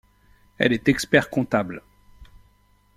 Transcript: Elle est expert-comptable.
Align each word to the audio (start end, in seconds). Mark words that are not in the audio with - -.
Elle 0.57 0.73
est 0.73 0.89
expert-comptable. 0.89 1.83